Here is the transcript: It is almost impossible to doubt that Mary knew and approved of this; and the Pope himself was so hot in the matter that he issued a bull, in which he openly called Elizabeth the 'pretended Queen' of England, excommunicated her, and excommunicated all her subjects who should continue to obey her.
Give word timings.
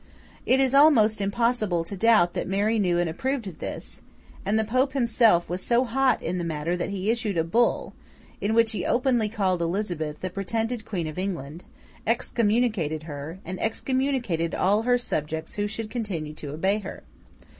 It 0.47 0.59
is 0.59 0.73
almost 0.73 1.21
impossible 1.21 1.83
to 1.83 1.95
doubt 1.95 2.33
that 2.33 2.47
Mary 2.47 2.79
knew 2.79 2.97
and 2.97 3.07
approved 3.07 3.45
of 3.45 3.59
this; 3.59 4.01
and 4.43 4.57
the 4.57 4.63
Pope 4.63 4.93
himself 4.93 5.47
was 5.47 5.61
so 5.61 5.83
hot 5.83 6.23
in 6.23 6.39
the 6.39 6.43
matter 6.43 6.75
that 6.75 6.89
he 6.89 7.11
issued 7.11 7.37
a 7.37 7.43
bull, 7.43 7.93
in 8.41 8.55
which 8.55 8.71
he 8.71 8.83
openly 8.83 9.29
called 9.29 9.61
Elizabeth 9.61 10.21
the 10.21 10.31
'pretended 10.31 10.85
Queen' 10.85 11.05
of 11.05 11.19
England, 11.19 11.65
excommunicated 12.07 13.03
her, 13.03 13.37
and 13.45 13.59
excommunicated 13.59 14.55
all 14.55 14.81
her 14.81 14.97
subjects 14.97 15.53
who 15.53 15.67
should 15.67 15.91
continue 15.91 16.33
to 16.33 16.49
obey 16.51 16.79
her. 16.79 17.03